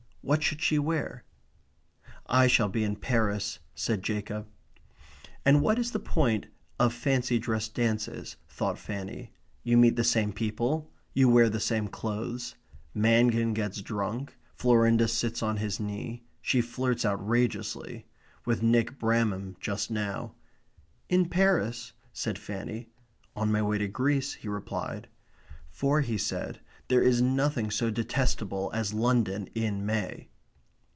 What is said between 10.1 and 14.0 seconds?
people; you wear the same clothes; Mangin gets